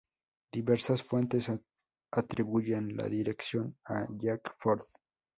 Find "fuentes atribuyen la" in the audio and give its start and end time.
1.03-3.07